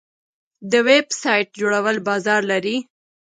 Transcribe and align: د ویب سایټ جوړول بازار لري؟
د 0.71 0.73
ویب 0.87 1.07
سایټ 1.21 1.47
جوړول 1.59 1.97
بازار 2.09 2.41
لري؟ 2.51 2.77